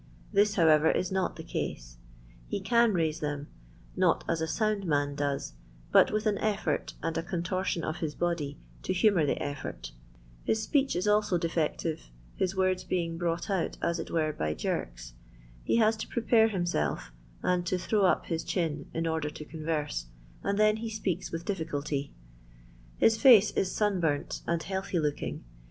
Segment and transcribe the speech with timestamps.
[0.33, 1.99] This, howerer, is not the case;
[2.47, 3.49] he can raise them,
[3.95, 5.53] not as a sound man does,
[5.91, 9.91] but with an efifbrt and a contortion of his body to humour the effort
[10.43, 15.13] His speech is also defectiTe, his words being brought out, as it were, by jerks;
[15.67, 17.11] ho has to prepare him self
[17.43, 20.07] and to throw up his chin, in order to con Terse,
[20.41, 22.11] and then he speaks widi difficulty.
[22.97, 25.43] His free is sun burnt and healthy looking.